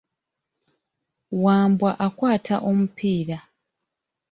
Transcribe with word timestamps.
Wambwa 1.43 1.89
akwata 2.05 2.55
omupiira. 2.69 3.37